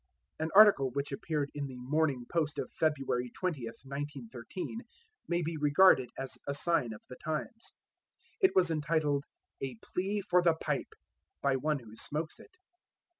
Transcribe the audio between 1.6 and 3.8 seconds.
the Morning Post of February 20,